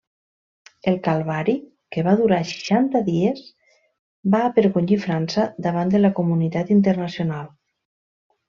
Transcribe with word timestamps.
El 0.91 0.95
calvari, 1.07 1.53
que 1.95 2.03
va 2.07 2.15
durar 2.21 2.39
seixanta 2.53 3.01
dies, 3.11 3.43
va 4.37 4.41
avergonyir 4.47 5.01
França 5.05 5.47
davant 5.69 5.95
de 5.97 6.03
la 6.03 6.15
comunitat 6.23 6.77
internacional. 6.79 7.49